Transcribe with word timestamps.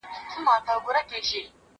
زه 0.03 0.03
هره 0.09 0.15
ورځ 0.19 0.29
سبا 0.33 0.55
ته 0.65 0.71
پلان 0.83 1.03
جوړوم!! 1.29 1.45